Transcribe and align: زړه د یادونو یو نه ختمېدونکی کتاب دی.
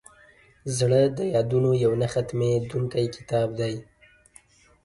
زړه 0.77 1.01
د 1.17 1.19
یادونو 1.35 1.69
یو 1.83 1.91
نه 2.01 2.07
ختمېدونکی 2.13 3.05
کتاب 3.15 3.47
دی. 3.59 3.73